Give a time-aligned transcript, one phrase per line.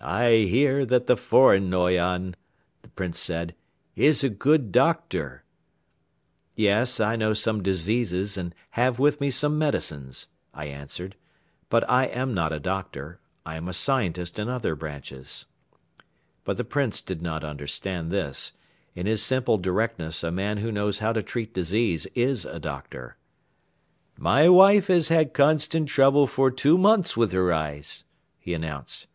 [0.00, 2.36] "I hear that the foreign Noyon,"
[2.80, 3.54] the Prince said,
[3.96, 5.44] "is a good doctor."
[6.56, 11.16] "Yes, I know some diseases and have with me some medicines," I answered,
[11.68, 13.20] "but I am not a doctor.
[13.44, 15.44] I am a scientist in other branches."
[16.44, 18.54] But the Prince did not understand this.
[18.94, 23.18] In his simple directness a man who knows how to treat disease is a doctor.
[24.16, 28.04] "My wife has had constant trouble for two months with her eyes,"
[28.38, 29.08] he announced.